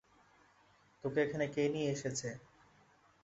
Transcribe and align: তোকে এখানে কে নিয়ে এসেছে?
তোকে 1.03 1.19
এখানে 1.23 1.45
কে 1.47 1.63
নিয়ে 1.73 1.89
এসেছে? 1.91 2.29